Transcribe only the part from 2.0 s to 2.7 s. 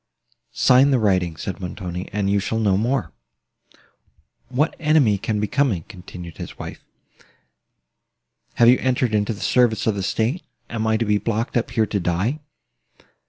"and you shall